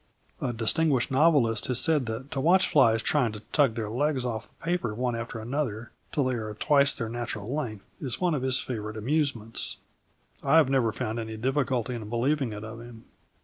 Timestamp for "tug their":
3.51-3.87